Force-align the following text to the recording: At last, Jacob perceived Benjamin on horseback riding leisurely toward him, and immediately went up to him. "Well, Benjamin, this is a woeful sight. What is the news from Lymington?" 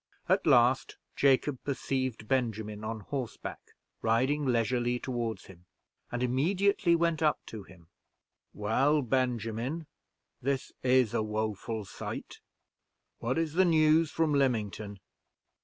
At 0.27 0.47
last, 0.47 0.97
Jacob 1.15 1.63
perceived 1.63 2.27
Benjamin 2.27 2.83
on 2.83 3.01
horseback 3.01 3.59
riding 4.01 4.45
leisurely 4.47 4.97
toward 4.97 5.41
him, 5.43 5.67
and 6.11 6.23
immediately 6.23 6.95
went 6.95 7.21
up 7.21 7.45
to 7.45 7.61
him. 7.61 7.85
"Well, 8.51 9.03
Benjamin, 9.03 9.85
this 10.41 10.71
is 10.81 11.13
a 11.13 11.21
woeful 11.21 11.85
sight. 11.85 12.39
What 13.19 13.37
is 13.37 13.53
the 13.53 13.63
news 13.63 14.09
from 14.09 14.33
Lymington?" 14.33 14.99